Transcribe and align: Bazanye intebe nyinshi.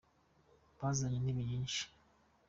Bazanye 0.79 1.15
intebe 1.19 1.41
nyinshi. 1.49 1.83